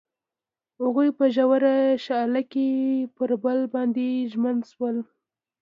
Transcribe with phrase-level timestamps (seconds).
[0.81, 1.63] هغوی په ژور
[2.05, 2.67] شعله کې
[3.15, 4.97] پر بل باندې ژمن شول.